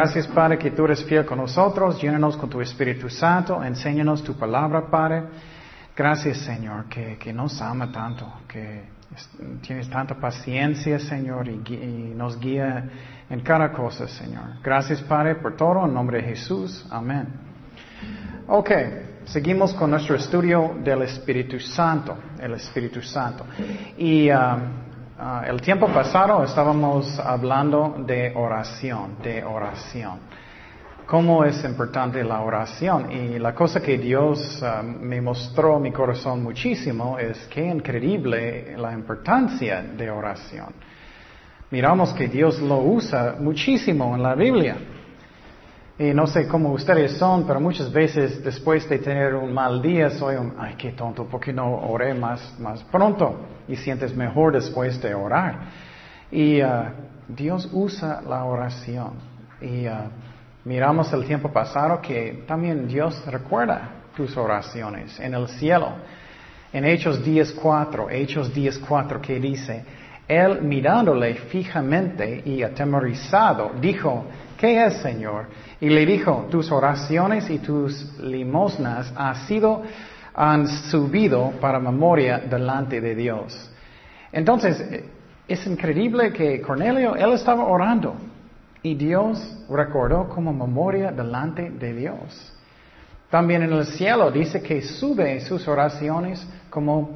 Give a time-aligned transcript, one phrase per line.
[0.00, 2.00] Gracias, Padre, que tú eres fiel con nosotros.
[2.00, 3.60] Llénanos con tu Espíritu Santo.
[3.64, 5.24] Enséñanos tu palabra, Padre.
[5.96, 8.84] Gracias, Señor, que, nos ama tanto, que
[9.60, 12.88] tienes tanta paciencia, Señor, y, y, nos guía
[13.28, 14.60] en cada cosa, Señor.
[14.62, 15.84] Gracias, Padre, por todo.
[15.84, 16.86] En nombre de Jesús.
[16.92, 17.26] Amén.
[18.46, 18.70] Ok,
[19.24, 22.16] seguimos con nuestro estudio del Espíritu Santo.
[22.38, 23.44] El Espíritu Santo.
[23.96, 24.30] Y.
[24.30, 24.87] Um,
[25.20, 30.20] Ah, el tiempo pasado estábamos hablando de oración, de oración.
[31.06, 33.10] ¿Cómo es importante la oración?
[33.10, 38.92] Y la cosa que Dios ah, me mostró mi corazón muchísimo es que increíble la
[38.92, 40.72] importancia de oración.
[41.72, 44.76] Miramos que Dios lo usa muchísimo en la Biblia.
[45.98, 50.10] Y no sé cómo ustedes son, pero muchas veces después de tener un mal día
[50.10, 53.40] soy un, ay, qué tonto, ¿por qué no oré más, más pronto?
[53.66, 55.58] Y sientes mejor después de orar.
[56.30, 56.84] Y uh,
[57.26, 59.14] Dios usa la oración.
[59.60, 60.08] Y uh,
[60.64, 65.94] miramos el tiempo pasado que también Dios recuerda tus oraciones en el cielo.
[66.72, 69.84] En Hechos 10.4, Hechos 10.4 que dice,
[70.28, 74.26] Él mirándole fijamente y atemorizado, dijo,
[74.58, 75.46] ¿qué es, Señor?
[75.80, 79.82] Y le dijo, tus oraciones y tus limosnas han sido,
[80.34, 83.70] han subido para memoria delante de Dios.
[84.32, 85.04] Entonces,
[85.46, 88.16] es increíble que Cornelio, él estaba orando
[88.82, 92.52] y Dios recordó como memoria delante de Dios.
[93.30, 97.10] También en el cielo dice que sube sus oraciones como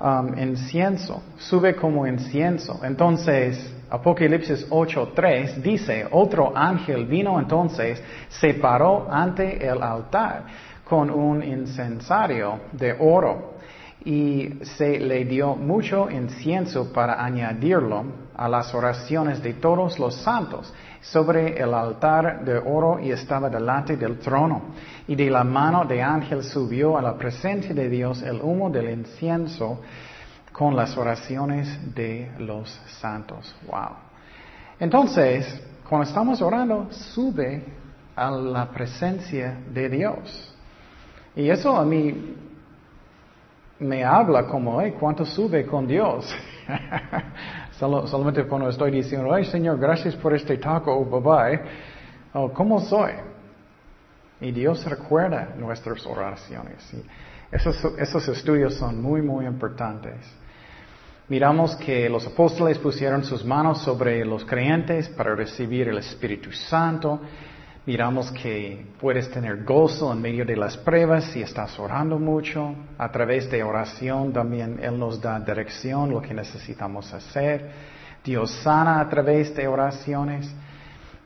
[0.00, 2.80] um, incienso, sube como incienso.
[2.84, 10.44] Entonces, Apocalipsis 8.3 dice, otro ángel vino entonces, se paró ante el altar
[10.84, 13.54] con un incensario de oro
[14.04, 18.04] y se le dio mucho incienso para añadirlo
[18.36, 23.96] a las oraciones de todos los santos sobre el altar de oro y estaba delante
[23.96, 24.62] del trono.
[25.08, 28.90] Y de la mano de ángel subió a la presencia de Dios el humo del
[28.90, 29.80] incienso
[30.56, 33.54] con las oraciones de los santos.
[33.66, 33.90] Wow.
[34.80, 37.62] Entonces, cuando estamos orando, sube
[38.14, 40.54] a la presencia de Dios.
[41.34, 42.34] Y eso a mí
[43.80, 46.34] me habla como, hey, ¿cuánto sube con Dios?
[47.78, 51.60] solamente cuando estoy diciendo, ay Señor, gracias por este taco, bye bye.
[52.32, 53.12] Oh, ¿Cómo soy?
[54.40, 56.94] Y Dios recuerda nuestras oraciones.
[57.52, 60.16] Esos estudios son muy, muy importantes.
[61.28, 67.20] Miramos que los apóstoles pusieron sus manos sobre los creyentes para recibir el Espíritu Santo.
[67.84, 72.72] Miramos que puedes tener gozo en medio de las pruebas si estás orando mucho.
[72.96, 77.72] A través de oración también Él nos da dirección, lo que necesitamos hacer.
[78.24, 80.54] Dios sana a través de oraciones.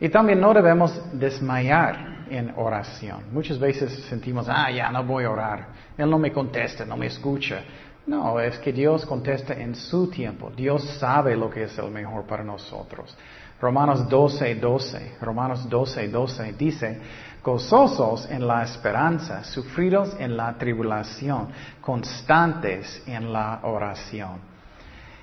[0.00, 3.25] Y también no debemos desmayar en oración.
[3.32, 5.67] Muchas veces sentimos, ah, ya no voy a orar.
[5.99, 7.62] Él no me contesta, no me escucha.
[8.06, 10.50] No, es que Dios contesta en su tiempo.
[10.50, 13.16] Dios sabe lo que es el mejor para nosotros.
[13.61, 16.99] Romanos 12, 12, Romanos 12, 12 dice,
[17.44, 21.49] gozosos en la esperanza, sufridos en la tribulación,
[21.81, 24.50] constantes en la oración.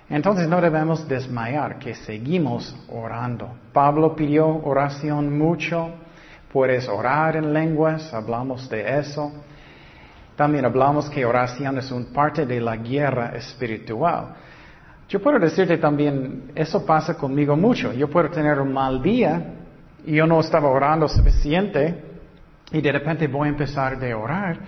[0.10, 3.50] Entonces no debemos desmayar, que seguimos orando.
[3.74, 5.90] Pablo pidió oración mucho,
[6.54, 9.32] puedes orar en lenguas, hablamos de eso.
[10.38, 14.36] También hablamos que oración es una parte de la guerra espiritual.
[15.10, 17.92] Yo puedo decirte también, eso pasa conmigo mucho.
[17.92, 19.56] Yo puedo tener un mal día
[20.06, 22.04] y yo no estaba orando suficiente
[22.72, 24.60] y de repente voy a empezar de orar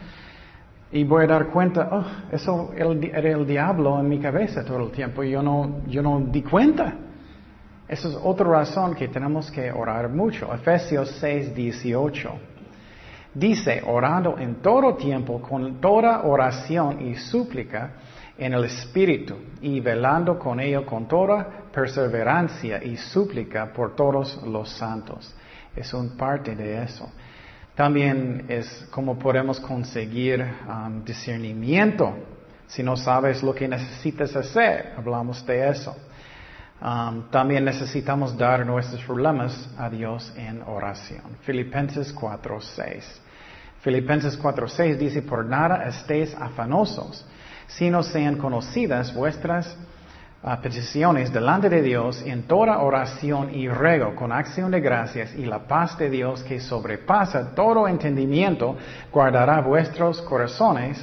[0.92, 4.92] y voy a dar cuenta, oh, eso era el diablo en mi cabeza todo el
[4.92, 6.96] tiempo y yo no, yo no di cuenta.
[7.88, 10.52] Esa es otra razón que tenemos que orar mucho.
[10.52, 12.32] Efesios 6, 18.
[13.34, 17.92] Dice, orando en todo tiempo, con toda oración y súplica
[18.38, 24.70] en el Espíritu, y velando con ello con toda perseverancia y súplica por todos los
[24.70, 25.36] santos.
[25.76, 27.12] Es un parte de eso.
[27.76, 32.14] También es como podemos conseguir um, discernimiento.
[32.68, 35.96] Si no sabes lo que necesitas hacer, hablamos de eso.
[36.82, 41.38] Um, también necesitamos dar nuestros problemas a Dios en oración.
[41.42, 43.04] Filipenses 4:6.
[43.82, 47.26] Filipenses 4:6 dice, por nada estéis afanosos,
[47.68, 49.76] sino sean conocidas vuestras
[50.42, 55.46] uh, peticiones delante de Dios en toda oración y ruego con acción de gracias y
[55.46, 58.78] la paz de Dios que sobrepasa todo entendimiento
[59.12, 60.98] guardará vuestros corazones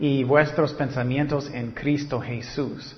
[0.00, 2.96] y vuestros pensamientos en Cristo Jesús.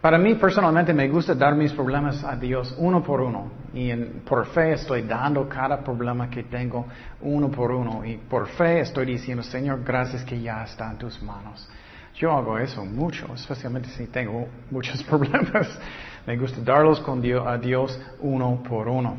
[0.00, 3.50] Para mí personalmente me gusta dar mis problemas a Dios uno por uno.
[3.74, 3.92] Y
[4.24, 6.86] por fe estoy dando cada problema que tengo
[7.22, 8.04] uno por uno.
[8.04, 11.68] Y por fe estoy diciendo, Señor, gracias que ya está en tus manos.
[12.14, 15.78] Yo hago eso mucho, especialmente si tengo muchos problemas.
[16.26, 19.16] Me gusta darlos con Dios, a Dios uno por uno.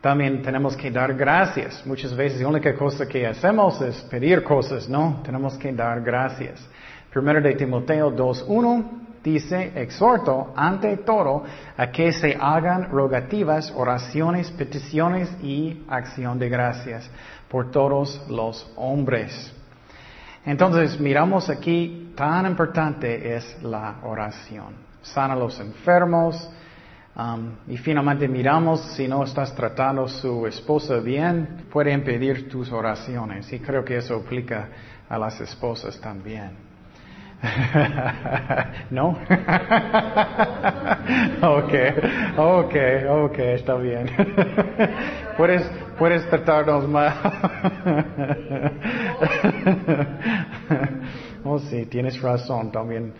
[0.00, 1.86] También tenemos que dar gracias.
[1.86, 5.20] Muchas veces la única cosa que hacemos es pedir cosas, ¿no?
[5.22, 6.66] Tenemos que dar gracias.
[7.12, 11.44] Primero de Timoteo 2.1 dice, exhorto ante todo
[11.76, 17.10] a que se hagan rogativas, oraciones, peticiones y acción de gracias
[17.48, 19.54] por todos los hombres.
[20.44, 24.74] Entonces, miramos aquí, tan importante es la oración.
[25.02, 26.50] Sana a los enfermos.
[27.16, 32.70] Um, y finalmente miramos si no estás tratando a su esposa bien, puede impedir tus
[32.72, 33.52] oraciones.
[33.52, 34.68] Y creo que eso aplica
[35.08, 36.69] a las esposas también.
[38.90, 39.08] ¿No?
[41.42, 41.74] ok,
[42.36, 42.74] ok,
[43.08, 44.10] ok, está bien.
[45.36, 45.62] puedes,
[45.98, 47.16] puedes tratarnos más.
[51.44, 53.14] oh, sí, tienes razón, también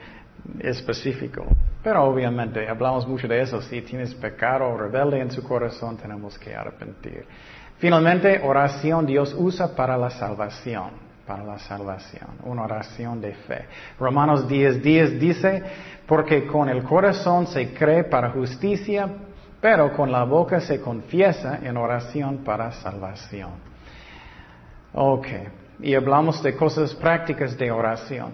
[0.58, 1.46] específico.
[1.82, 3.62] Pero obviamente hablamos mucho de eso.
[3.62, 7.24] Si tienes pecado o rebelde en su corazón, tenemos que arrepentir.
[7.78, 13.66] Finalmente, oración Dios usa para la salvación para la salvación, una oración de fe.
[14.00, 15.62] Romanos 10, 10 dice,
[16.04, 19.08] porque con el corazón se cree para justicia,
[19.60, 23.50] pero con la boca se confiesa en oración para salvación.
[24.92, 25.28] Ok,
[25.78, 28.32] y hablamos de cosas prácticas de oración.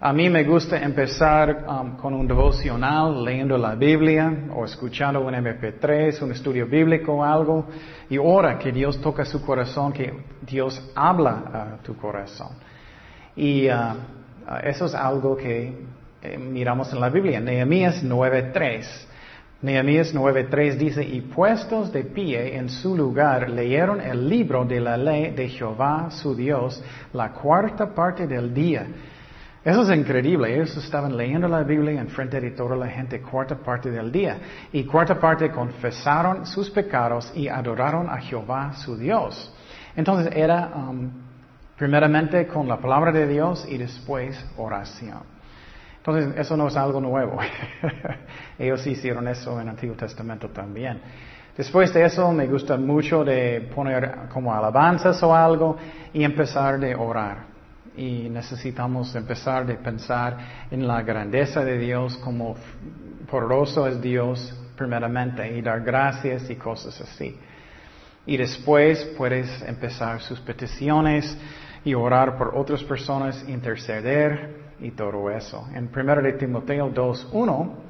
[0.00, 5.34] A mí me gusta empezar um, con un devocional, leyendo la Biblia o escuchando un
[5.34, 7.66] MP3, un estudio bíblico algo,
[8.08, 10.12] y ora que Dios toca su corazón, que
[10.42, 12.50] Dios habla a tu corazón.
[13.34, 15.74] Y uh, uh, eso es algo que
[16.22, 17.40] eh, miramos en la Biblia.
[17.40, 18.86] Nehemías 9.3.
[19.62, 24.96] Nehemías 9.3 dice, y puestos de pie en su lugar, leyeron el libro de la
[24.96, 26.80] ley de Jehová su Dios
[27.12, 28.86] la cuarta parte del día
[29.68, 30.54] eso es increíble.
[30.54, 34.38] Ellos estaban leyendo la Biblia en frente de toda la gente cuarta parte del día.
[34.72, 39.54] Y cuarta parte confesaron sus pecados y adoraron a Jehová su Dios.
[39.94, 41.10] Entonces era um,
[41.76, 45.20] primeramente con la palabra de Dios y después oración.
[45.98, 47.38] Entonces eso no es algo nuevo.
[48.58, 50.98] Ellos hicieron eso en el Antiguo Testamento también.
[51.54, 55.76] Después de eso me gusta mucho de poner como alabanzas o algo
[56.14, 57.57] y empezar de orar
[57.98, 60.38] y necesitamos empezar de pensar
[60.70, 62.54] en la grandeza de Dios, como
[63.28, 67.36] poderoso es Dios primeramente y dar gracias y cosas así.
[68.24, 71.36] Y después puedes empezar sus peticiones
[71.84, 75.66] y orar por otras personas, interceder y todo eso.
[75.74, 77.87] En 1 de Timoteo 2.1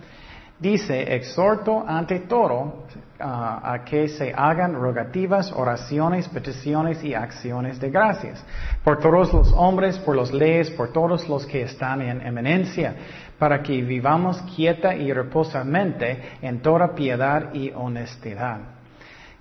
[0.61, 2.85] dice, exhorto ante todo
[3.21, 8.45] Ah, a que se hagan rogativas, oraciones, peticiones y acciones de gracias
[8.85, 12.95] por todos los hombres, por los leyes, por todos los que están en eminencia,
[13.37, 18.61] para que vivamos quieta y reposamente en toda piedad y honestidad.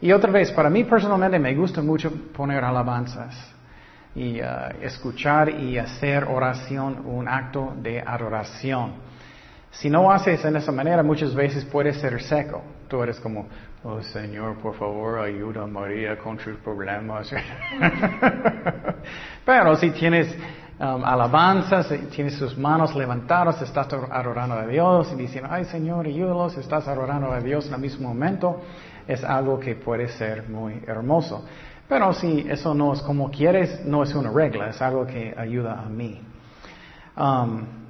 [0.02, 3.54] Y otra vez, para mí personalmente me gusta mucho poner alabanzas
[4.16, 9.07] y ah, escuchar y hacer oración un acto de adoración.
[9.72, 12.62] Si no haces en esa manera, muchas veces puede ser seco.
[12.88, 13.48] Tú eres como,
[13.84, 17.30] oh Señor, por favor, ayuda a María con sus problemas.
[19.46, 20.36] Pero si tienes
[20.80, 26.58] um, alabanzas, tienes sus manos levantadas, estás adorando a Dios y diciendo, ay Señor, ayúdalos,
[26.58, 28.62] estás adorando a Dios en el mismo momento,
[29.08, 31.46] es algo que puede ser muy hermoso.
[31.88, 35.82] Pero si eso no es como quieres, no es una regla, es algo que ayuda
[35.82, 36.22] a mí.
[37.16, 37.87] Um,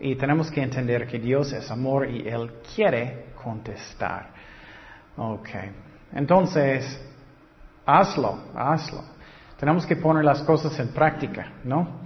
[0.00, 4.30] y tenemos que entender que Dios es amor y Él quiere contestar.
[5.16, 5.48] Ok.
[6.12, 7.00] Entonces,
[7.86, 9.02] hazlo, hazlo.
[9.58, 12.04] Tenemos que poner las cosas en práctica, ¿no?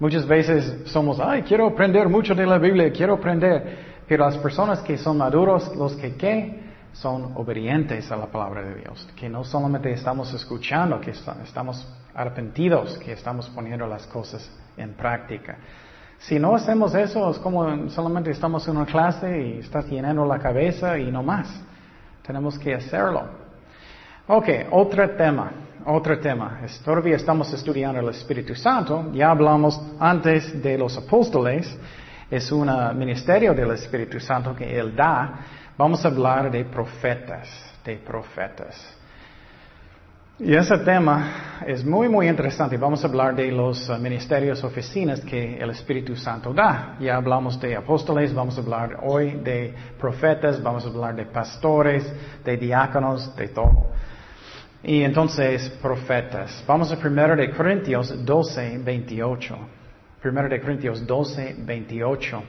[0.00, 3.86] Muchas veces somos, ay, quiero aprender mucho de la Biblia, quiero aprender.
[4.06, 8.76] Pero las personas que son maduros, los que qué, son obedientes a la palabra de
[8.76, 9.08] Dios.
[9.14, 15.58] Que no solamente estamos escuchando, que estamos arrepentidos, que estamos poniendo las cosas en práctica.
[16.18, 20.38] Si no hacemos eso, es como solamente estamos en una clase y estás llenando la
[20.38, 21.48] cabeza y no más.
[22.22, 23.22] Tenemos que hacerlo.
[24.26, 25.50] Ok, otro tema,
[25.86, 26.60] otro tema.
[26.84, 29.10] todavía estamos estudiando el Espíritu Santo.
[29.12, 31.78] Ya hablamos antes de los apóstoles.
[32.30, 35.38] Es un ministerio del Espíritu Santo que Él da.
[35.78, 37.48] Vamos a hablar de profetas,
[37.84, 38.97] de profetas.
[40.40, 42.76] Y ese tema es muy, muy interesante.
[42.76, 46.96] Vamos a hablar de los uh, ministerios, oficinas que el Espíritu Santo da.
[47.00, 52.08] Ya hablamos de apóstoles, vamos a hablar hoy de profetas, vamos a hablar de pastores,
[52.44, 53.90] de diáconos, de todo.
[54.84, 56.62] Y entonces, profetas.
[56.68, 59.58] Vamos a 1 de Corintios 12, 28.
[60.22, 62.42] 1 de Corintios 12, 28.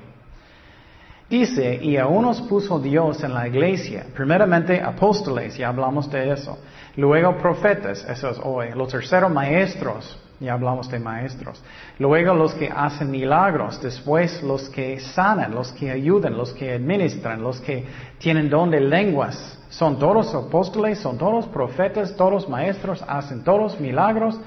[1.30, 6.58] Dice, y a unos puso Dios en la iglesia, primeramente apóstoles, ya hablamos de eso.
[6.96, 8.72] Luego profetas, eso es hoy.
[8.76, 11.64] Los terceros maestros, ya hablamos de maestros.
[12.00, 17.44] Luego los que hacen milagros, después los que sanan, los que ayudan, los que administran,
[17.44, 17.86] los que
[18.18, 19.60] tienen don de lenguas.
[19.70, 20.98] ¿Son todos apóstoles?
[20.98, 22.16] ¿Son todos profetas?
[22.16, 23.04] ¿Todos maestros?
[23.08, 24.40] ¿Hacen todos milagros?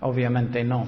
[0.00, 0.86] Obviamente no.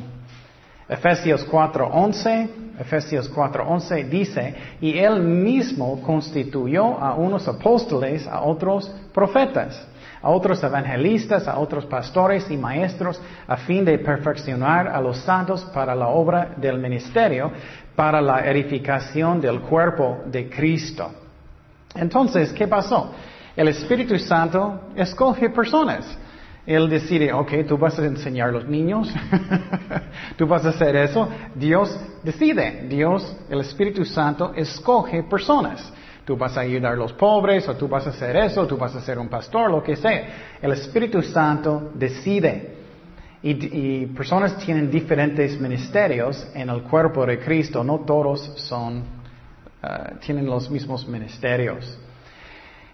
[0.89, 9.89] Efesios 4:11, Efesios 4:11 dice, y él mismo constituyó a unos apóstoles, a otros profetas
[10.25, 15.63] a otros evangelistas, a otros pastores y maestros, a fin de perfeccionar a los santos
[15.67, 17.53] para la obra del ministerio,
[17.95, 21.11] para la edificación del cuerpo de Cristo.
[21.95, 23.13] Entonces, ¿qué pasó?
[23.55, 26.19] El Espíritu Santo escoge personas.
[26.67, 29.13] Él decide, ok, tú vas a enseñar a los niños,
[30.37, 31.29] tú vas a hacer eso.
[31.55, 35.93] Dios decide, Dios, el Espíritu Santo, escoge personas.
[36.25, 38.95] Tú vas a ayudar a los pobres, o tú vas a hacer eso, tú vas
[38.95, 40.57] a ser un pastor, lo que sea.
[40.61, 42.73] El Espíritu Santo decide.
[43.43, 47.85] Y, personas tienen diferentes ministerios en el cuerpo de Cristo.
[47.85, 51.99] No todos son, uh, tienen los mismos ministerios.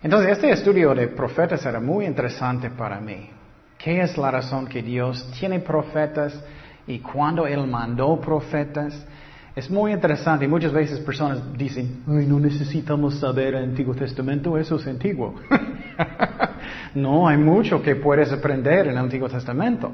[0.02, 3.30] Entonces, este estudio de profetas era muy interesante para mí.
[3.82, 6.38] ¿Qué es la razón que Dios tiene profetas
[6.86, 9.06] y cuando Él mandó profetas?
[9.56, 14.76] Es muy interesante muchas veces personas dicen, ay, no necesitamos saber el Antiguo Testamento, eso
[14.76, 15.34] es antiguo.
[16.94, 19.92] no, hay mucho que puedes aprender en el Antiguo Testamento.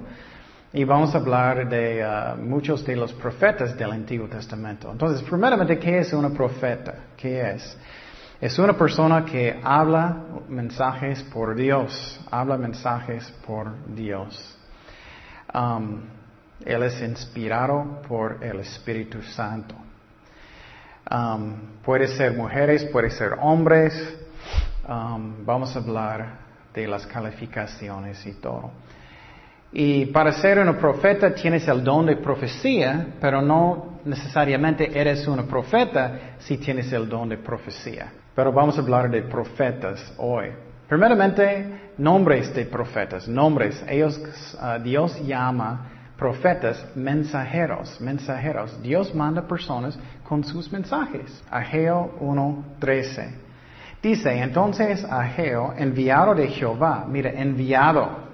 [0.72, 4.90] Y vamos a hablar de uh, muchos de los profetas del Antiguo Testamento.
[4.90, 6.92] Entonces, primeramente, ¿qué es una profeta?
[7.16, 7.78] ¿Qué es?
[8.38, 10.14] Es una persona que habla
[10.48, 14.58] mensajes por Dios, habla mensajes por Dios.
[15.54, 16.02] Um,
[16.62, 19.74] él es inspirado por el Espíritu Santo.
[21.10, 23.94] Um, puede ser mujeres, puede ser hombres.
[24.86, 26.38] Um, vamos a hablar
[26.74, 28.70] de las calificaciones y todo.
[29.72, 35.46] Y para ser un profeta tienes el don de profecía, pero no necesariamente eres un
[35.46, 38.12] profeta si tienes el don de profecía.
[38.36, 40.52] Pero vamos a hablar de profetas hoy.
[40.86, 43.82] Primeramente, nombres de profetas, nombres.
[43.88, 44.20] Ellos,
[44.60, 45.86] uh, Dios llama
[46.18, 48.80] profetas, mensajeros, mensajeros.
[48.82, 51.42] Dios manda personas con sus mensajes.
[51.50, 53.30] Ageo 1.13.
[54.02, 58.26] Dice, entonces Ageo, enviado de Jehová, mira, enviado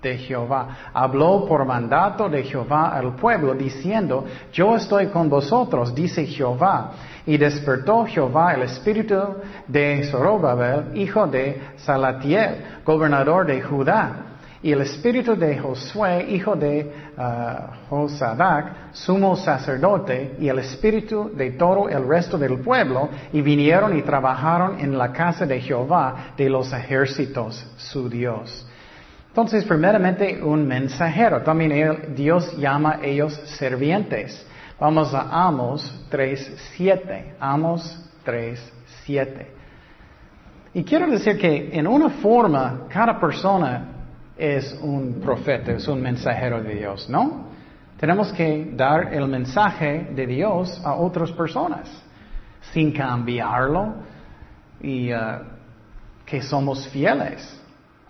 [0.00, 6.26] de Jehová, habló por mandato de Jehová al pueblo, diciendo, yo estoy con vosotros, dice
[6.26, 6.92] Jehová.
[7.26, 9.16] Y despertó Jehová el espíritu
[9.68, 16.92] de Zorobabel, hijo de Salatiel, gobernador de Judá y el espíritu de Josué, hijo de
[17.16, 23.98] uh, Josadac, sumo sacerdote, y el espíritu de todo el resto del pueblo, y vinieron
[23.98, 28.64] y trabajaron en la casa de Jehová de los ejércitos, su Dios.
[29.28, 31.42] Entonces, primeramente, un mensajero.
[31.42, 34.46] También Dios llama a ellos servientes.
[34.82, 37.36] Vamos a Amos 3.7.
[37.38, 39.46] Amos 3.7.
[40.74, 43.84] Y quiero decir que en una forma, cada persona
[44.36, 47.46] es un profeta, es un mensajero de Dios, ¿no?
[47.96, 51.88] Tenemos que dar el mensaje de Dios a otras personas
[52.72, 53.94] sin cambiarlo
[54.80, 55.44] y uh,
[56.26, 57.56] que somos fieles.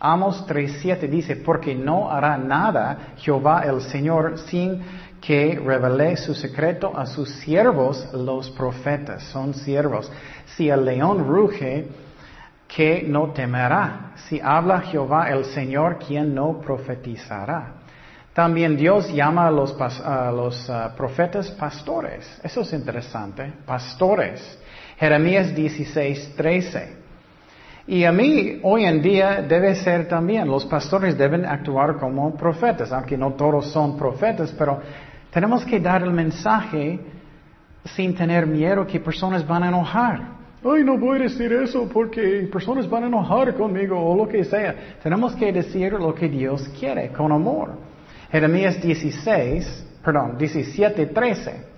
[0.00, 4.80] Amos 3.7 dice, porque no hará nada Jehová el Señor sin
[5.22, 10.10] que revele su secreto a sus siervos, los profetas, son siervos.
[10.56, 11.86] Si el león ruge,
[12.66, 14.12] que no temerá.
[14.28, 17.74] Si habla Jehová el Señor, ¿quién no profetizará?
[18.32, 22.40] También Dios llama a los, ah, profetas pastores.
[22.42, 23.52] Eso es interesante.
[23.66, 24.58] Pastores.
[24.96, 26.96] Jeremías 16, 13.
[27.86, 32.92] Y a mí hoy en día debe ser también, los pastores deben actuar como profetas,
[32.92, 34.80] aunque no todos son profetas, pero
[35.32, 37.00] tenemos que dar el mensaje
[37.84, 42.48] sin tener miedo que personas van a enojar ay, no voy a decir eso porque
[42.52, 44.96] personas van a enojar conmigo o lo que sea.
[45.02, 47.70] Tenemos que decir lo que Dios quiere con amor.
[48.30, 51.72] Jeremías 16, perdón, 17, 13.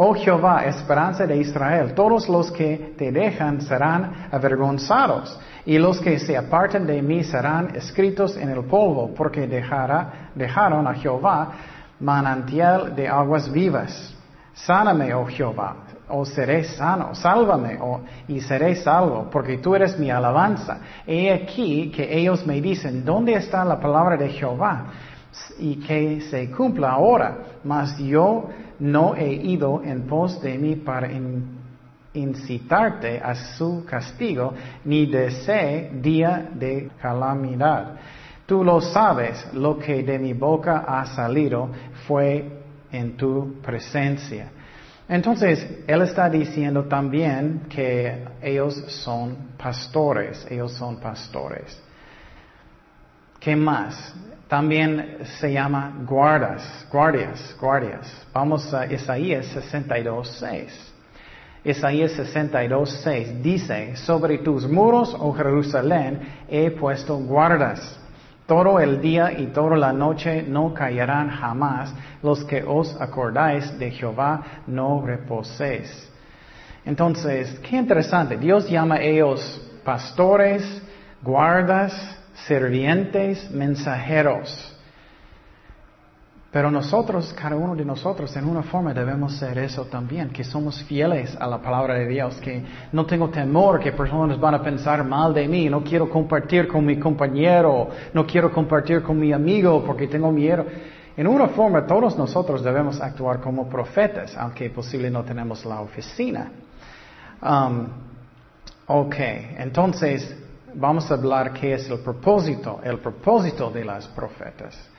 [0.00, 6.20] Oh Jehová, esperanza de Israel, todos los que te dejan serán avergonzados, y los que
[6.20, 11.52] se aparten de mí serán escritos en el polvo, porque dejaron a Jehová
[12.00, 14.14] manantial de aguas vivas.
[14.54, 15.76] Sáname, oh Jehová,
[16.08, 17.78] o seré sano, sálvame
[18.26, 20.78] y seré salvo, porque tú eres mi alabanza.
[21.06, 24.86] He aquí que ellos me dicen, ¿dónde está la palabra de Jehová?
[25.58, 28.48] Y que se cumpla ahora, mas yo
[28.80, 31.08] no he ido en pos de mí para
[32.14, 37.94] incitarte a su castigo, ni desee día de calamidad.
[38.48, 41.68] Tú lo sabes, lo que de mi boca ha salido
[42.06, 44.48] fue en tu presencia.
[45.06, 48.74] Entonces, Él está diciendo también que ellos
[49.04, 51.78] son pastores, ellos son pastores.
[53.38, 54.14] ¿Qué más?
[54.48, 58.26] También se llama guardas, guardias, guardias.
[58.32, 60.94] Vamos a Isaías 62, 6.
[61.64, 67.97] Isaías 62, 6 dice, sobre tus muros, oh Jerusalén, he puesto guardas.
[68.48, 71.92] Todo el día y toda la noche no callarán jamás.
[72.22, 76.10] Los que os acordáis de Jehová no reposéis.
[76.86, 78.38] Entonces, qué interesante.
[78.38, 80.64] Dios llama a ellos pastores,
[81.22, 81.92] guardas,
[82.46, 84.77] servientes, mensajeros.
[86.50, 90.82] Pero nosotros, cada uno de nosotros, en una forma debemos ser eso también, que somos
[90.84, 95.04] fieles a la palabra de Dios, que no tengo temor que personas van a pensar
[95.04, 99.84] mal de mí, no quiero compartir con mi compañero, no quiero compartir con mi amigo
[99.84, 100.64] porque tengo miedo.
[101.18, 106.50] En una forma, todos nosotros debemos actuar como profetas, aunque posible no tenemos la oficina.
[107.42, 107.88] Um,
[108.86, 109.16] ok,
[109.58, 110.34] entonces
[110.74, 114.97] vamos a hablar qué es el propósito, el propósito de las profetas.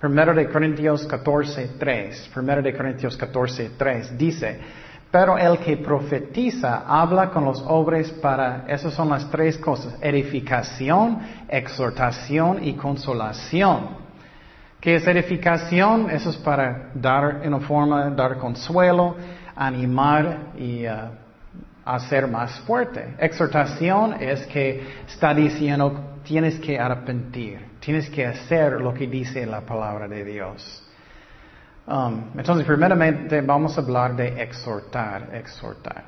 [0.00, 2.30] Primero de Corintios 14, 3.
[2.34, 4.60] Primero de Corintios 14, 3 dice,
[5.10, 11.18] pero el que profetiza habla con los hombres para, esas son las tres cosas, edificación,
[11.48, 14.04] exhortación y consolación.
[14.80, 16.10] ¿Qué es edificación?
[16.10, 19.16] Eso es para dar en una forma, dar consuelo,
[19.54, 21.10] animar y uh,
[21.84, 23.14] hacer más fuerte.
[23.18, 29.60] Exhortación es que está diciendo tienes que arrepentir, tienes que hacer lo que dice la
[29.60, 30.82] palabra de Dios.
[31.86, 36.02] Um, entonces, primeramente vamos a hablar de exhortar, exhortar.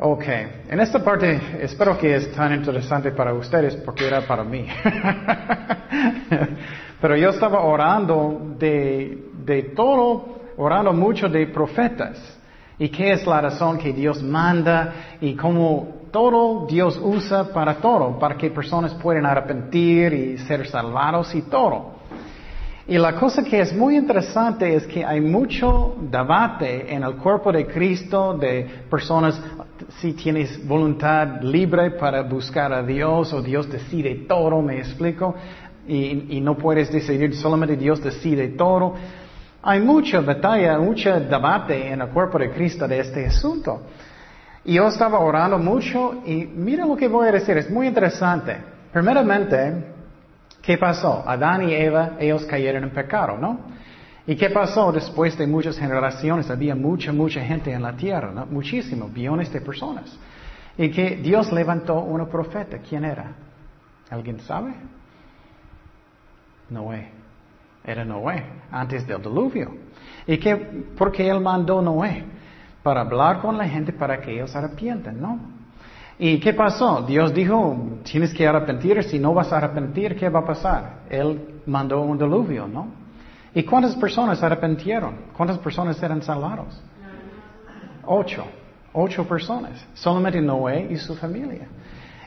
[0.00, 0.24] Ok,
[0.68, 4.66] en esta parte espero que es tan interesante para ustedes porque era para mí.
[7.00, 12.18] Pero yo estaba orando de, de todo, orando mucho de profetas.
[12.80, 18.18] ¿Y qué es la razón que Dios manda y cómo todo Dios usa para todo,
[18.18, 22.02] para que personas puedan arrepentir y ser salvados y todo?
[22.86, 27.52] Y la cosa que es muy interesante es que hay mucho debate en el cuerpo
[27.52, 29.40] de Cristo de personas,
[30.00, 35.34] si tienes voluntad libre para buscar a Dios o Dios decide todo, me explico,
[35.86, 38.94] y, y no puedes decidir, solamente Dios decide todo.
[39.62, 43.80] Hay mucha batalla, mucho debate en el cuerpo de Cristo de este asunto.
[44.64, 48.56] Y yo estaba orando mucho y mira lo que voy a decir, es muy interesante.
[48.92, 49.92] Primeramente,
[50.62, 51.24] ¿qué pasó?
[51.26, 53.58] Adán y Eva, ellos cayeron en pecado, ¿no?
[54.24, 56.48] ¿Y qué pasó después de muchas generaciones?
[56.48, 58.46] Había mucha, mucha gente en la tierra, ¿no?
[58.46, 60.16] Muchísimo, billones de personas.
[60.78, 62.78] Y que Dios levantó una profeta.
[62.78, 63.32] ¿Quién era?
[64.10, 64.74] ¿Alguien sabe?
[66.70, 67.10] Noé.
[67.84, 69.74] Era Noé, antes del diluvio.
[70.24, 70.54] ¿Y qué?
[70.96, 72.24] Porque él mandó Noé
[72.82, 75.38] para hablar con la gente para que ellos arrepientan, ¿no?
[76.18, 77.02] ¿Y qué pasó?
[77.02, 81.00] Dios dijo, tienes que arrepentir, si no vas a arrepentir, ¿qué va a pasar?
[81.10, 82.88] Él mandó un diluvio, ¿no?
[83.54, 85.16] ¿Y cuántas personas arrepentieron?
[85.36, 86.80] ¿Cuántas personas eran salvados?
[88.04, 88.44] Ocho.
[88.92, 89.84] Ocho personas.
[89.94, 91.66] Solamente Noé y su familia.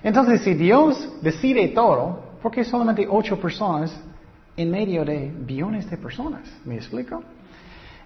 [0.03, 3.95] Entonces, si Dios decide todo, ¿por qué solamente ocho personas
[4.57, 6.41] en medio de billones de personas.
[6.63, 7.23] ¿Me explico?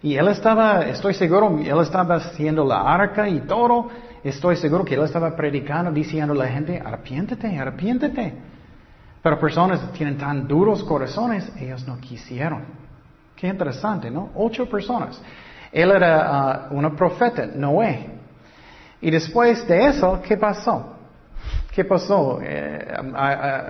[0.01, 3.89] Y él estaba, estoy seguro, él estaba haciendo la arca y todo.
[4.23, 8.33] Estoy seguro que él estaba predicando, diciendo a la gente, arrepiéntete, arrepiéntete.
[9.21, 12.63] Pero personas tienen tan duros corazones, ellos no quisieron.
[13.35, 14.29] Qué interesante, ¿no?
[14.35, 15.21] Ocho personas.
[15.71, 18.09] Él era uh, una profeta, Noé.
[19.01, 20.95] Y después de eso, ¿qué pasó?
[21.71, 22.39] ¿Qué pasó?
[22.41, 22.97] Eh,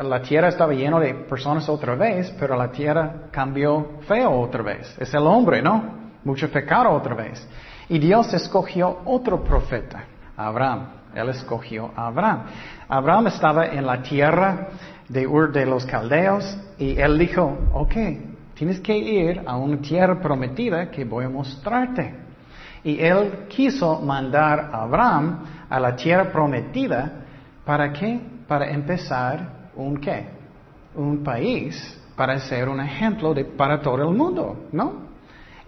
[0.03, 4.95] la tierra estaba llena de personas otra vez, pero la tierra cambió feo otra vez.
[4.99, 6.08] Es el hombre, ¿no?
[6.23, 7.47] Mucho pecado otra vez.
[7.87, 10.03] Y Dios escogió otro profeta,
[10.37, 10.87] Abraham.
[11.15, 12.43] Él escogió a Abraham.
[12.87, 14.67] Abraham estaba en la tierra
[15.07, 17.95] de Ur de los Caldeos y él dijo, ok,
[18.53, 22.13] tienes que ir a una tierra prometida que voy a mostrarte.
[22.83, 27.11] Y él quiso mandar a Abraham a la tierra prometida.
[27.65, 28.21] ¿Para qué?
[28.47, 30.29] Para empezar un qué?
[30.95, 35.08] Un país para ser un ejemplo de, para todo el mundo, ¿no?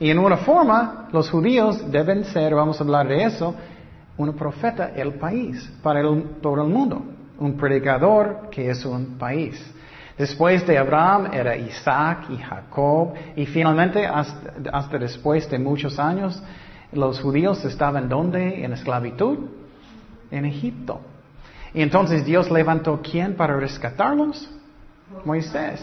[0.02, 3.54] Y en una forma, los judíos deben ser, vamos a hablar de eso,
[4.18, 6.02] un profeta el país, para
[6.42, 7.04] todo el mundo.
[7.38, 9.64] Un predicador que es un país.
[10.18, 13.14] Después de Abraham era Isaac y Jacob.
[13.36, 16.42] Y finalmente, hasta, hasta después de muchos años,
[16.92, 18.66] los judíos estaban donde?
[18.66, 19.38] En esclavitud.
[20.32, 21.00] En Egipto.
[21.76, 24.50] Y entonces Dios levantó quién para rescatarlos?
[25.26, 25.80] Moisés.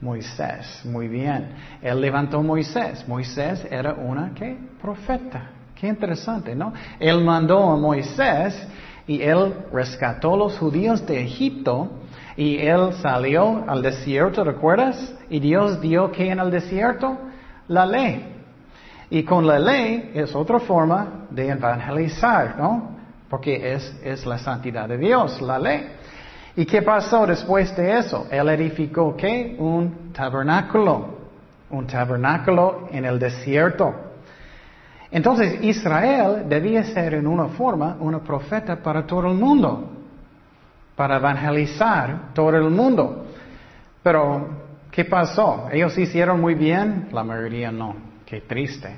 [0.00, 1.48] Moisés, muy bien.
[1.82, 3.06] Él levantó Moisés.
[3.08, 4.56] Moisés era una, ¿qué?
[4.80, 5.50] Profeta.
[5.74, 6.72] Qué interesante, ¿no?
[6.98, 8.66] Él mandó a Moisés
[9.06, 11.90] y él rescató a los judíos de Egipto
[12.36, 15.14] y él salió al desierto, ¿recuerdas?
[15.30, 17.18] Y Dios dio que en el desierto
[17.68, 18.34] la ley.
[19.08, 22.96] Y con la ley es otra forma de evangelizar, ¿no?
[23.28, 25.86] Porque es, es la santidad de Dios, la ley.
[26.56, 28.26] ¿Y qué pasó después de eso?
[28.30, 29.56] Él edificó qué?
[29.58, 31.16] Un tabernáculo.
[31.68, 33.94] Un tabernáculo en el desierto.
[35.10, 39.90] Entonces Israel debía ser en una forma una profeta para todo el mundo,
[40.96, 43.26] para evangelizar todo el mundo.
[44.02, 44.48] Pero,
[44.90, 45.68] ¿qué pasó?
[45.70, 47.08] ¿Ellos hicieron muy bien?
[47.12, 47.94] La mayoría no.
[48.24, 48.96] Qué triste.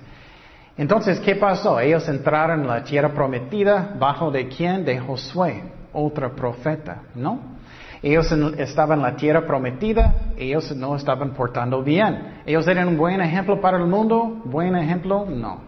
[0.76, 1.80] Entonces, ¿qué pasó?
[1.80, 4.84] Ellos entraron en la tierra prometida bajo de quién?
[4.84, 7.58] De Josué, otro profeta, ¿no?
[8.02, 12.42] Ellos estaban en la tierra prometida, ellos no estaban portando bien.
[12.46, 15.62] Ellos eran un buen ejemplo para el mundo, buen ejemplo, no.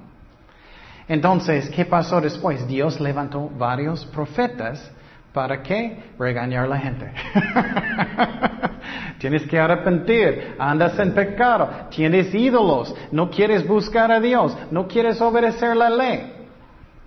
[1.09, 2.69] Entonces, ¿qué pasó después?
[2.69, 4.93] Dios levantó varios profetas
[5.33, 6.13] para qué?
[6.19, 7.11] Regañar a la gente.
[9.19, 15.21] tienes que arrepentir, andas en pecado, tienes ídolos, no quieres buscar a Dios, no quieres
[15.21, 16.40] obedecer la ley.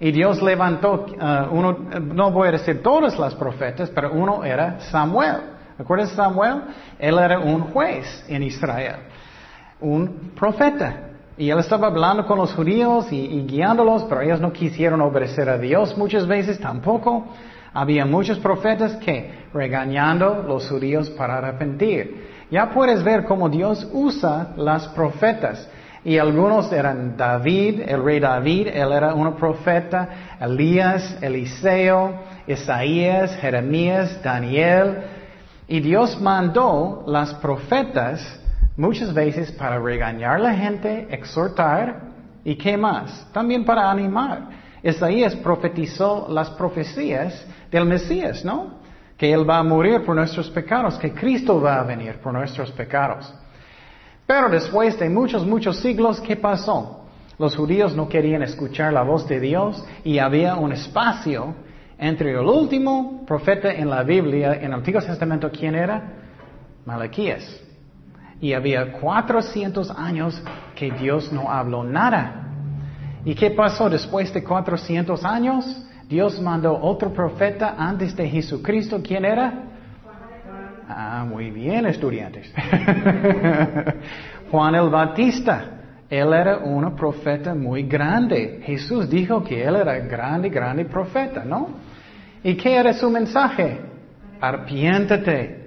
[0.03, 4.81] Y Dios levantó, uh, uno, no voy a decir todas las profetas, pero uno era
[4.91, 5.37] Samuel.
[5.77, 6.63] ¿Recuerdas Samuel?
[6.99, 8.97] Él era un juez en Israel,
[9.79, 11.11] un profeta.
[11.37, 15.57] Y él estaba hablando con los judíos y, guiándolos, pero ellos no quisieron obedecer a
[15.57, 17.27] Dios muchas veces tampoco.
[17.73, 22.27] Había muchos profetas que regañando los judíos para arrepentir.
[22.51, 25.65] Ya puedes ver cómo Dios usa las profetas.
[26.05, 32.13] Y algunos eran David, el rey David, él era un profeta, Elías, Eliseo,
[32.45, 35.03] Isaías, Jeremías, Daniel.
[35.67, 38.41] Y Dios mandó las profetas
[38.75, 42.01] Muchas veces para regañar la gente, exhortar
[42.43, 43.27] y qué más.
[43.31, 44.49] También para animar.
[44.81, 48.81] Isaías profetizó las profecías del Mesías, ¿no?
[49.15, 52.71] Que Él va a morir por nuestros pecados, que Cristo va a venir por nuestros
[52.71, 53.31] pecados.
[54.25, 57.05] Pero después de muchos, muchos siglos, ¿qué pasó?
[57.37, 61.55] Los judíos no querían escuchar la voz de Dios y había un espacio
[61.97, 66.13] entre el último profeta en la Biblia, en el Antiguo Testamento, ¿quién era?
[66.85, 67.61] Malaquías.
[68.39, 70.41] Y había 400 años
[70.75, 72.51] que Dios no habló nada.
[73.25, 75.85] ¿Y qué pasó después de 400 años?
[76.09, 79.01] Dios mandó otro profeta antes de Jesucristo.
[79.01, 79.72] ¿Quién era?
[80.87, 82.53] Ah, muy bien, estudiantes.
[84.51, 85.65] Juan el Bautista.
[86.09, 88.61] Él era un profeta muy grande.
[88.63, 91.69] Jesús dijo que él era grande, grande profeta, ¿no?
[92.43, 93.79] ¿Y qué era su mensaje?
[94.39, 95.63] Arpiéntate,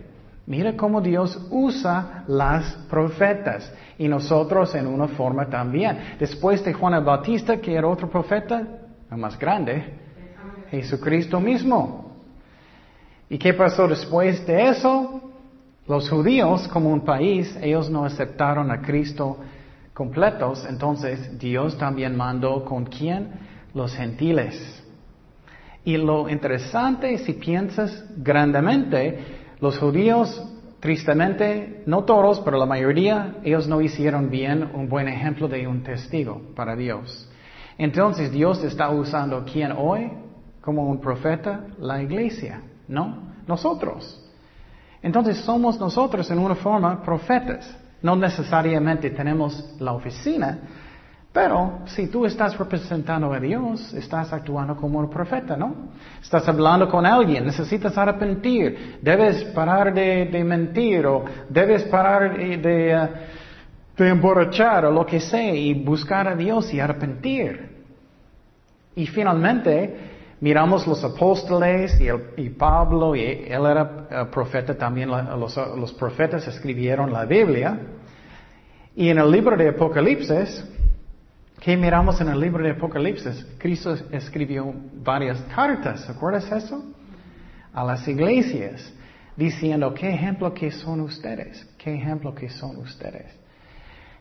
[0.47, 5.99] Mira cómo Dios usa las profetas y nosotros en una forma también.
[6.21, 8.65] Después de Juan el Bautista, que era otro profeta,
[9.11, 9.93] más grande,
[10.71, 12.06] Jesucristo mismo.
[13.29, 15.21] ¿Y qué pasó después de eso?
[15.89, 19.39] Los judíos, como un país, ellos no aceptaron a Cristo
[19.95, 23.31] completos, entonces Dios también mandó con quién?
[23.75, 24.83] Los gentiles.
[25.85, 29.19] Y lo interesante, si piensas grandemente,
[29.61, 30.43] los judíos,
[30.81, 35.83] tristemente, no todos, pero la mayoría, ellos no hicieron bien un buen ejemplo de un
[35.83, 37.29] testigo para Dios.
[37.79, 40.11] Entonces Dios está usando quién hoy
[40.61, 41.67] como un profeta?
[41.79, 43.35] La iglesia, ¿no?
[43.47, 44.23] Nosotros.
[45.03, 47.77] Entonces somos nosotros en una forma profetas.
[48.03, 50.59] No necesariamente tenemos la oficina,
[51.37, 55.91] pero si tú estás representando a Dios, estás actuando como un profeta, ¿no?
[56.23, 63.09] Estás hablando con alguien, necesitas arrepentir, debes parar de, mentir o debes parar de, eh,
[63.99, 67.85] de, emborrachar o lo que sea y buscar a Dios y arrepentir.
[68.95, 71.99] Y finalmente, miramos los apóstoles
[72.37, 77.79] y, Pablo, y él era eh, profeta también, los, profetas escribieron la Biblia.
[78.95, 80.65] Y en el libro de Apocalipsis,
[81.61, 83.47] ¿Qué miramos en el libro de Apocalipsis?
[83.59, 84.73] Cristo escribió
[85.03, 86.85] varias cartas, ¿recuerdas eso?
[87.73, 88.93] A las iglesias,
[89.37, 91.67] diciendo, ¿qué ejemplo que son ustedes?
[91.79, 93.27] ¿Qué ejemplo que son ustedes?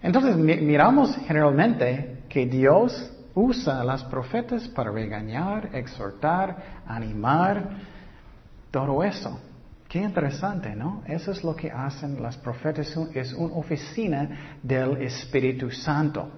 [0.02, 7.70] Entonces miramos generalmente que Dios usa a las profetas para regañar, exhortar, animar,
[8.72, 9.40] todo eso.
[9.88, 11.04] Qué interesante, ¿no?
[11.06, 12.98] Eso es lo que hacen las profetas.
[13.14, 16.30] Es una oficina del Espíritu Santo.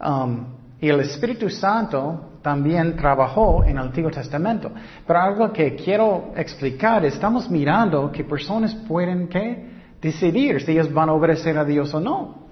[0.00, 0.46] Um,
[0.80, 4.70] y el Espíritu Santo también trabajó en el Antiguo Testamento.
[5.06, 9.74] Pero algo que quiero explicar, estamos mirando que personas pueden ¿qué?
[10.00, 12.44] decidir si ellos van a obedecer a Dios o no.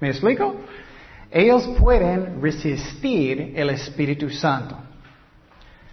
[0.00, 0.54] ¿Me explico?
[1.30, 4.76] Ellos pueden resistir el Espíritu Santo.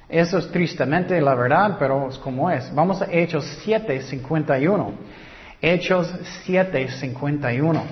[0.08, 2.74] Eso es tristemente la verdad, pero es como es.
[2.74, 4.93] Vamos a Hechos 7, 51.
[5.62, 6.13] Hechos
[6.45, 7.84] 7, 51.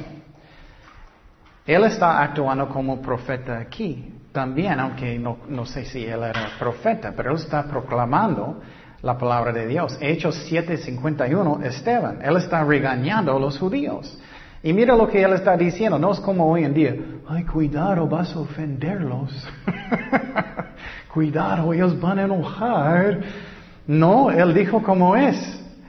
[1.65, 7.13] Él está actuando como profeta aquí también, aunque no, no, sé si él era profeta,
[7.15, 8.61] pero él está proclamando
[9.01, 9.97] la palabra de Dios.
[10.01, 14.17] Hechos 7:51, Esteban, él está regañando a los judíos.
[14.63, 16.95] Y mira lo que él está diciendo, no es como hoy en día,
[17.27, 19.29] ay, cuidado, vas a ofenderlos.
[21.13, 23.19] cuidado, ellos van a enojar.
[23.85, 25.35] No, él dijo como es,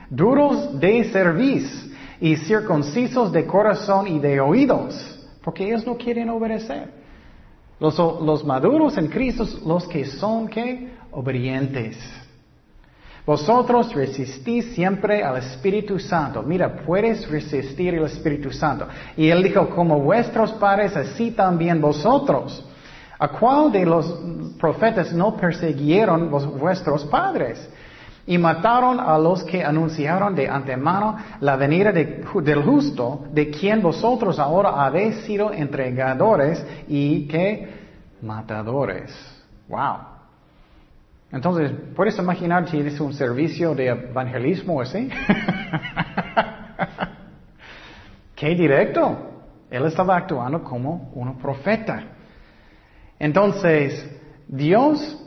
[0.09, 6.89] duros de cerviz y circuncisos de corazón y de oídos, porque ellos no quieren obedecer.
[7.79, 10.89] Los, los maduros en Cristo, los que son, ¿qué?
[11.11, 11.97] Obedientes.
[13.25, 16.43] Vosotros resistís siempre al Espíritu Santo.
[16.43, 18.87] Mira, puedes resistir el Espíritu Santo.
[19.17, 22.63] Y él dijo, como vuestros padres, así también vosotros.
[23.17, 24.19] ¿A cuál de los
[24.59, 27.67] profetas no persiguieron vuestros padres?
[28.27, 34.37] Y mataron a los que anunciaron de antemano la venida del justo, de quien vosotros
[34.37, 37.69] ahora habéis sido entregadores y que
[38.21, 39.11] matadores.
[39.67, 40.14] Wow.
[41.35, 45.09] Entonces, ¿puedes imaginar si es un servicio de evangelismo así?
[48.35, 49.43] ¡Qué directo!
[49.69, 52.03] Él estaba actuando como un profeta.
[53.19, 54.09] Entonces,
[54.47, 55.21] Dios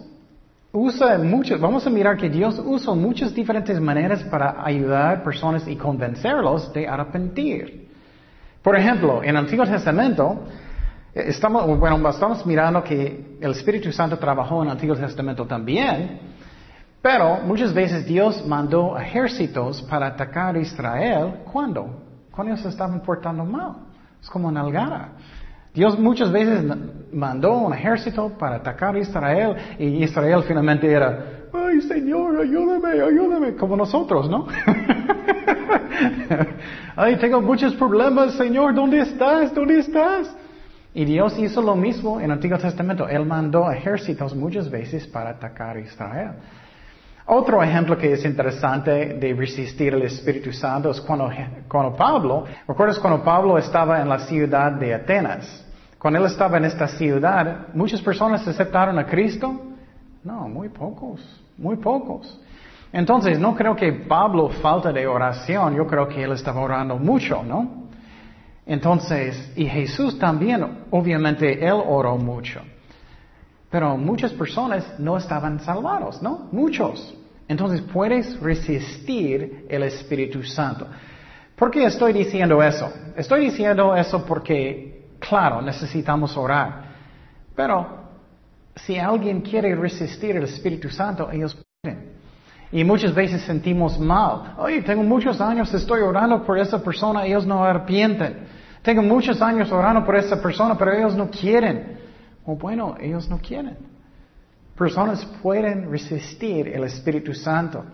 [0.72, 5.68] usa muchas, vamos a mirar que Dios usa muchas diferentes maneras para ayudar a personas
[5.68, 7.90] y convencerlos de arrepentir.
[8.62, 10.40] Por ejemplo, en el Antiguo Testamento,
[11.26, 16.20] Estamos, bueno, estamos mirando que el Espíritu Santo trabajó en el Antiguo Testamento también,
[17.02, 21.40] pero muchas veces Dios mandó ejércitos para atacar a Israel.
[21.50, 22.04] ¿Cuándo?
[22.30, 23.78] Cuando ellos estaban portando mal.
[24.22, 25.08] Es como una algara.
[25.74, 26.64] Dios muchas veces
[27.12, 33.56] mandó un ejército para atacar a Israel y Israel finalmente era, ay Señor, ayúdame, ayúdame,
[33.56, 34.46] como nosotros, ¿no?
[36.96, 39.52] ay, tengo muchos problemas, Señor, ¿dónde estás?
[39.52, 40.32] ¿Dónde estás?
[40.98, 43.08] Y Dios hizo lo mismo en el Antiguo Testamento.
[43.08, 46.32] Él mandó ejércitos muchas veces para atacar a Israel.
[47.26, 51.30] Otro ejemplo que es interesante de resistir el Espíritu Santo es cuando,
[51.68, 55.64] cuando Pablo, ¿recuerdas cuando Pablo estaba en la ciudad de Atenas?
[56.00, 59.54] Cuando él estaba en esta ciudad, ¿muchas personas aceptaron a Cristo?
[60.24, 61.20] No, muy pocos,
[61.56, 62.40] muy pocos.
[62.92, 67.44] Entonces, no creo que Pablo falta de oración, yo creo que él estaba orando mucho,
[67.44, 67.87] ¿no?
[68.68, 72.60] Entonces, y Jesús también, obviamente, Él oró mucho.
[73.70, 76.50] Pero muchas personas no estaban salvados, ¿no?
[76.52, 77.14] Muchos.
[77.48, 80.86] Entonces puedes resistir el Espíritu Santo.
[81.56, 82.92] ¿Por qué estoy diciendo eso?
[83.16, 86.88] Estoy diciendo eso porque, claro, necesitamos orar.
[87.56, 87.86] Pero
[88.76, 92.18] si alguien quiere resistir el Espíritu Santo, ellos pueden.
[92.70, 94.56] Y muchas veces sentimos mal.
[94.58, 98.57] Oye, tengo muchos años, estoy orando por esa persona, ellos no arrepienten.
[98.88, 101.98] Tengo muchos años orando por esa persona, pero ellos no quieren.
[102.46, 103.76] O bueno, ellos no quieren.
[104.78, 107.84] Personas pueden resistir el Espíritu Santo.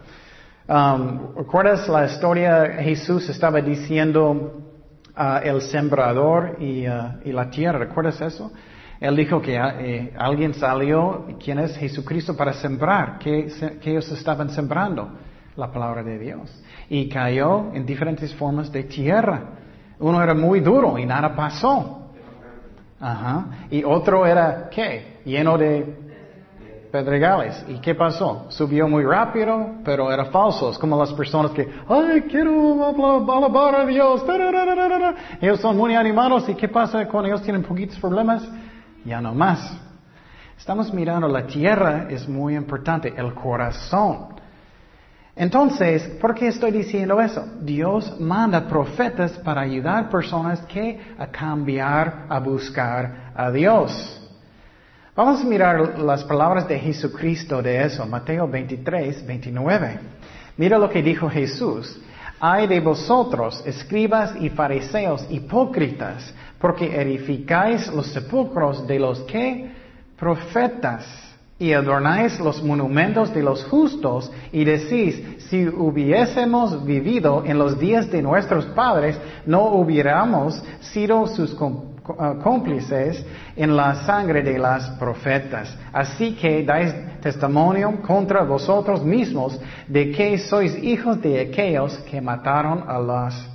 [0.68, 2.76] Um, ¿Recuerdas la historia?
[2.78, 4.30] Jesús estaba diciendo
[5.16, 7.80] uh, el sembrador y, uh, la tierra.
[7.80, 8.52] ¿Recuerdas eso?
[9.00, 12.36] Él dijo que uh, alguien salió, ¿quién es Jesucristo?
[12.36, 13.18] Para sembrar.
[13.18, 13.48] ¿Qué,
[13.82, 15.10] ¿Qué ellos estaban sembrando?
[15.56, 16.62] La palabra de Dios.
[16.88, 19.63] Y cayó en diferentes formas de tierra.
[19.98, 22.00] Uno era muy duro y nada pasó.
[23.00, 23.46] Ajá.
[23.70, 25.20] Y otro era, ¿qué?
[25.24, 26.04] Lleno de
[26.90, 27.64] pedregales.
[27.68, 28.46] ¿Y qué pasó?
[28.50, 30.70] Subió muy rápido, pero era falso.
[30.70, 32.84] Es como las personas que, ay, quiero
[33.32, 34.22] alabar a Dios.
[35.40, 36.48] Ellos son muy animados.
[36.48, 38.48] ¿Y qué pasa cuando ellos tienen poquitos problemas?
[39.04, 39.76] Ya no más.
[40.56, 44.33] Estamos mirando la tierra, es muy importante, el corazón.
[45.36, 47.44] Entonces, ¿por qué estoy diciendo eso?
[47.60, 54.20] Dios manda profetas para ayudar personas que a cambiar, a buscar a Dios.
[55.16, 59.98] Vamos a mirar las palabras de Jesucristo de eso, Mateo 23, 29.
[60.56, 62.00] Mira lo que dijo Jesús.
[62.38, 69.70] Ay de vosotros, escribas y fariseos hipócritas, porque edificáis los sepulcros de los que
[70.16, 71.33] profetas
[71.64, 78.10] y adornáis los monumentos de los justos y decís, si hubiésemos vivido en los días
[78.10, 81.56] de nuestros padres, no hubiéramos sido sus
[82.18, 83.24] ah, cómplices
[83.56, 85.74] en la sangre de las profetas.
[85.90, 92.84] Así que dais testimonio contra vosotros mismos de que sois hijos de aquellos que mataron
[92.86, 92.96] a,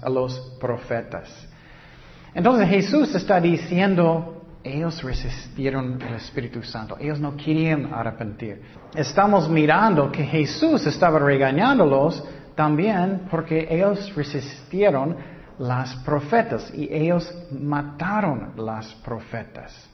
[0.01, 1.29] a los profetas.
[2.33, 6.97] Entonces Jesús está diciendo ellos resistieron el Espíritu Santo.
[6.99, 8.61] Ellos no querían arrepentir.
[8.93, 12.23] Estamos mirando que Jesús estaba regañándolos
[12.55, 15.15] también porque ellos resistieron
[15.59, 19.89] las profetas y ellos mataron las profetas.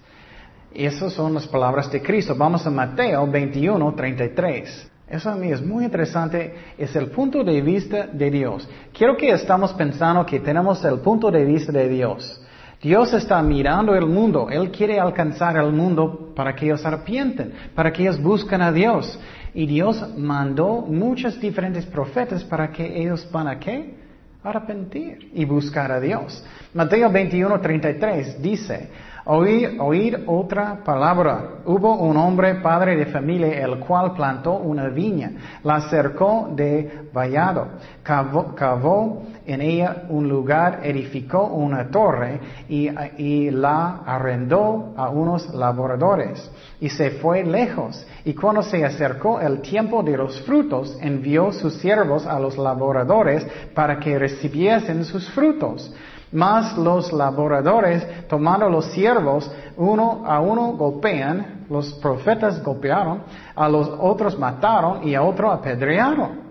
[0.73, 2.35] Esas son las palabras de Cristo.
[2.35, 4.91] Vamos a Mateo 21, 33.
[5.07, 8.67] Eso a mí es muy interesante, es el punto de vista de Dios.
[8.91, 12.41] Quiero que estamos pensando que tenemos el punto de vista de Dios.
[12.85, 14.47] Dios está mirando el mundo.
[14.47, 19.19] Él quiere alcanzar el mundo para que ellos arrepienten, para que ellos busquen a Dios.
[19.55, 23.95] Y Dios mandó muchos diferentes profetas para que ellos van a qué?
[24.43, 26.45] Arrepentir y buscar a Dios.
[26.75, 28.89] Mateo 21, 33 dice,
[29.27, 31.61] Oír, oír, otra palabra.
[31.65, 35.31] Hubo un hombre padre de familia el cual plantó una viña,
[35.63, 37.69] la cercó de vallado,
[38.03, 46.51] cavó, en ella un lugar, edificó una torre y, y, la arrendó a unos laboradores
[46.79, 48.05] y se fue lejos.
[48.25, 53.43] Y cuando se acercó el tiempo de los frutos, envió sus siervos a los laboradores
[53.73, 55.91] para que recibiesen sus frutos.
[56.35, 63.23] Mas los laboradores, tomando los siervos, uno a uno golpean, los profetas golpearon,
[63.55, 66.43] a los otros mataron y a otro apedrearon.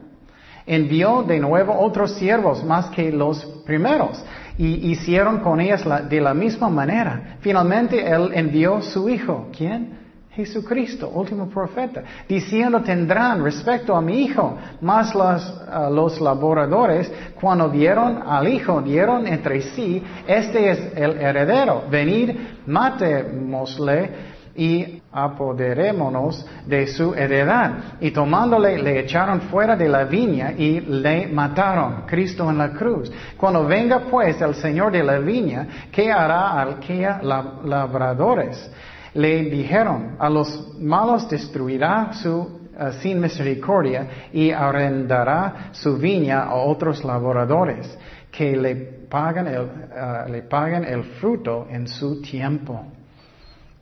[0.64, 4.25] Envió de nuevo otros siervos más que los primeros
[4.57, 7.37] y hicieron con ellas de la misma manera.
[7.40, 9.49] Finalmente él envió su hijo.
[9.55, 10.03] ¿Quién?
[10.35, 18.49] Jesucristo, último profeta, diciendo tendrán respecto a mi hijo, más los laboradores, cuando vieron al
[18.49, 22.31] hijo, dieron entre sí, este es el heredero, venid,
[22.66, 27.73] matémosle y apoderémonos de su heredad.
[28.01, 33.11] Y tomándole, le echaron fuera de la viña y le mataron, Cristo en la cruz.
[33.37, 38.70] Cuando venga pues el Señor de la viña, ¿qué hará al que labradores?
[39.14, 46.55] Le dijeron, a los malos destruirá su, eh, sin misericordia y arrendará su viña a
[46.55, 47.96] otros laboradores
[48.31, 48.74] que le
[49.09, 52.85] pagan el, eh, le pagan el fruto en su tiempo.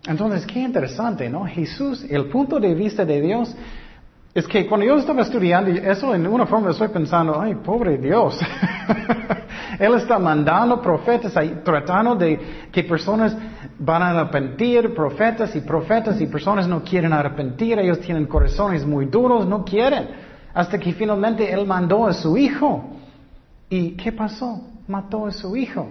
[0.06, 1.46] Entonces, qué interesante, ¿no?
[1.46, 3.56] Jesús, el punto de vista de Dios
[4.34, 8.40] es que cuando yo estaba estudiando eso en una forma estoy pensando, ay, pobre Dios.
[9.78, 12.38] Él está mandando profetas ahí, tratando de
[12.72, 13.36] que personas
[13.84, 19.06] van a arrepentir, profetas y profetas y personas no quieren arrepentir, ellos tienen corazones muy
[19.06, 20.08] duros, no quieren.
[20.54, 22.96] Hasta que finalmente Él mandó a su hijo.
[23.68, 24.60] ¿Y qué pasó?
[24.86, 25.88] Mató a su hijo.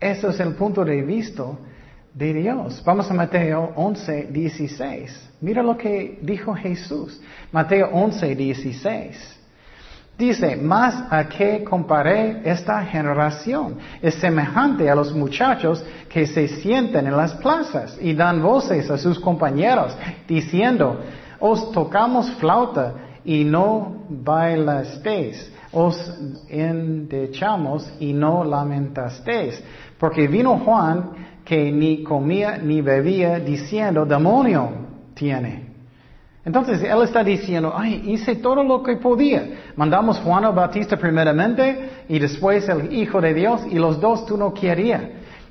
[0.00, 1.44] Ese es el punto de vista
[2.12, 2.82] de Dios.
[2.84, 5.30] Vamos a Mateo 11, 16.
[5.40, 7.20] Mira lo que dijo Jesús.
[7.52, 9.40] Mateo 11, 16.
[10.16, 13.78] Dice, más a qué comparé esta generación.
[14.00, 18.98] Es semejante a los muchachos que se sienten en las plazas y dan voces a
[18.98, 19.96] sus compañeros,
[20.28, 21.00] diciendo,
[21.40, 25.96] os tocamos flauta y no bailasteis, os
[26.48, 29.60] endechamos y no lamentasteis,
[29.98, 31.10] porque vino Juan
[31.44, 34.70] que ni comía ni bebía, diciendo, demonio
[35.14, 35.74] tiene.
[36.44, 39.63] Entonces él está diciendo, ay, hice todo lo que podía.
[39.76, 44.54] Mandamos Juan Bautista primeramente y después el Hijo de Dios y los dos tú no
[44.54, 45.02] querías.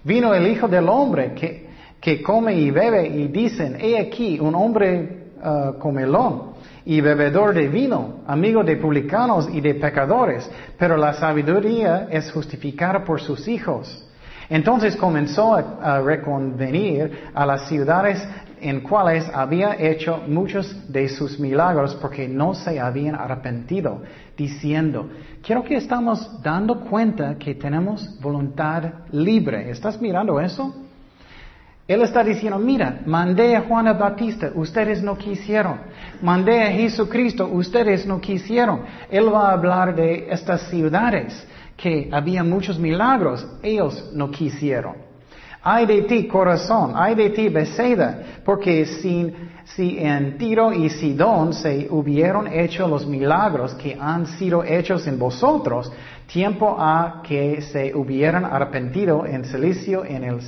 [0.04, 1.70] Vino el Hijo del Hombre que,
[2.00, 6.54] que come y bebe y dicen, he aquí un hombre uh, comelón
[6.86, 13.04] y bebedor de vino, amigo de publicanos y de pecadores, pero la sabiduría es justificada
[13.04, 14.06] por sus hijos.
[14.50, 18.22] Entonces comenzó a, reconvenir a las ciudades
[18.64, 24.02] en cuales había hecho muchos de sus milagros porque no se habían arrepentido,
[24.38, 25.10] diciendo,
[25.42, 29.70] quiero que estamos dando cuenta que tenemos voluntad libre.
[29.70, 30.74] ¿Estás mirando eso?
[31.86, 35.82] Él está diciendo, mira, mandé a Juan el Bautista, ustedes no quisieron.
[36.22, 38.84] Mandé a Jesucristo, ustedes no quisieron.
[39.12, 41.46] Él va a hablar de estas ciudades
[41.76, 45.13] que había muchos milagros, ellos no quisieron.
[45.66, 49.34] Ay de ti, corazón, ay de ti, Bethsaida, porque si,
[49.64, 55.18] si en Tiro y Sidón se hubieron hecho los milagros que han sido hechos en
[55.18, 55.90] vosotros,
[56.28, 60.42] tiempo a que se hubieran arrepentido en silicio en el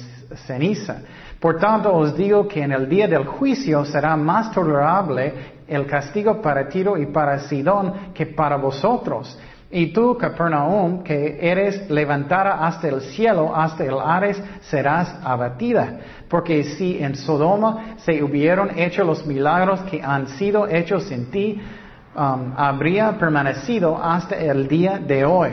[0.48, 0.98] ceniza.
[1.40, 5.34] Por tanto os digo que en el día del juicio será más tolerable
[5.68, 9.38] el castigo para Tiro y para Sidón que para vosotros.
[9.78, 16.00] Y tú, Capernaum, que eres levantada hasta el cielo, hasta el Ares, serás abatida.
[16.30, 21.62] Porque si en Sodoma se hubieron hecho los milagros que han sido hechos en ti,
[22.16, 25.50] um, habría permanecido hasta el día de hoy.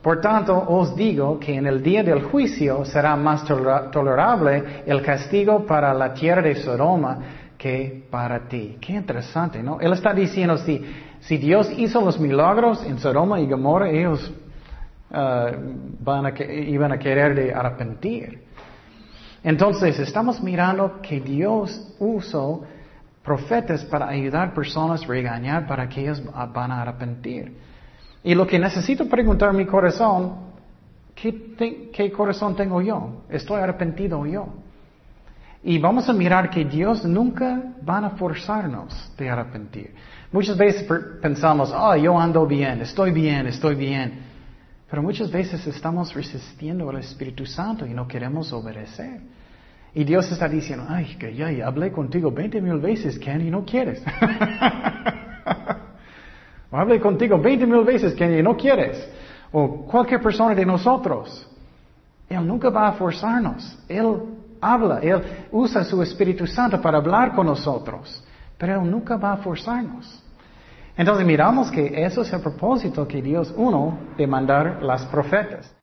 [0.00, 5.66] Por tanto, os digo que en el día del juicio será más tolerable el castigo
[5.66, 7.18] para la tierra de Sodoma
[7.58, 8.78] que para ti.
[8.80, 9.80] Qué interesante, ¿no?
[9.80, 10.82] Él está diciendo, si,
[11.26, 14.32] si Dios hizo los milagros en Sodoma y Gomorra, ellos
[15.10, 18.44] uh, iban a querer arrepentir.
[19.42, 22.62] Entonces, estamos mirando que Dios usó
[23.24, 26.22] profetas para ayudar a personas a regañar para que ellos
[26.52, 27.56] van a arrepentir.
[28.22, 30.36] Y lo que necesito preguntar mi corazón,
[31.14, 33.24] ¿qué, corazón tengo yo?
[33.28, 34.46] ¿Estoy arrepentido yo?
[35.66, 39.92] Y vamos a mirar que Dios nunca va a forzarnos de arrepentir.
[40.30, 40.86] Muchas veces
[41.20, 44.20] pensamos, oh, yo ando bien, estoy bien, estoy bien.
[44.88, 49.22] Pero muchas veces estamos resistiendo al Espíritu Santo y no queremos obedecer.
[49.92, 53.50] Y Dios está diciendo, ay, que ya, ya hablé contigo 20 mil veces, Ken, y
[53.50, 54.00] no quieres.
[56.70, 59.04] Hable contigo 20 mil veces que no quieres.
[59.50, 61.50] O cualquier persona de nosotros.
[62.28, 63.76] Él nunca va a forzarnos.
[63.88, 64.35] Él
[64.72, 68.22] habla, Él usa su Espíritu Santo para hablar con nosotros.
[68.58, 70.22] Pero Él nunca va a forzarnos.
[70.96, 75.74] Entonces miramos que eso es el propósito que Dios uno de mandar las profetas.